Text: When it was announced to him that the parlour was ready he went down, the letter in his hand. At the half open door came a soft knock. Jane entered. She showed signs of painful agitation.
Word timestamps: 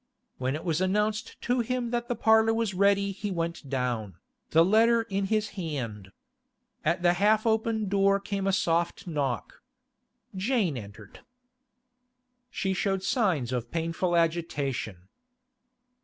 When 0.39 0.55
it 0.55 0.63
was 0.65 0.81
announced 0.81 1.39
to 1.41 1.59
him 1.59 1.91
that 1.91 2.07
the 2.07 2.15
parlour 2.15 2.55
was 2.55 2.73
ready 2.73 3.11
he 3.11 3.29
went 3.29 3.69
down, 3.69 4.15
the 4.49 4.65
letter 4.65 5.03
in 5.03 5.25
his 5.25 5.49
hand. 5.49 6.11
At 6.83 7.03
the 7.03 7.13
half 7.13 7.45
open 7.45 7.87
door 7.87 8.19
came 8.19 8.47
a 8.47 8.51
soft 8.51 9.05
knock. 9.05 9.61
Jane 10.35 10.75
entered. 10.75 11.19
She 12.49 12.73
showed 12.73 13.03
signs 13.03 13.51
of 13.51 13.69
painful 13.69 14.15
agitation. 14.15 15.07